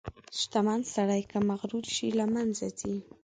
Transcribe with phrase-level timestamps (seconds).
[0.39, 2.95] •شتمن سړی که مغرور شي، له منځه ځي.